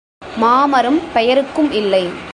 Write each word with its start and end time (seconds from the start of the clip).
மாமரம் 0.37 0.99
பெயருக்கும் 1.13 1.71
இல்லை. 1.71 2.03